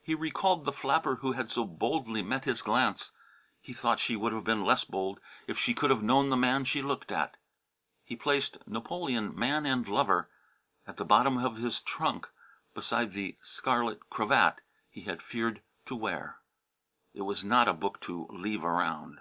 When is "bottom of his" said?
11.04-11.80